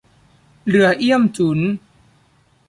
[0.67, 1.59] เรือเอี้ยมจุ๊น